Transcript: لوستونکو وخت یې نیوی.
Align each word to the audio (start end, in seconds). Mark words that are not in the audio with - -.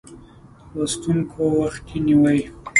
لوستونکو 0.73 1.41
وخت 1.59 1.85
یې 1.91 1.99
نیوی. 2.05 2.39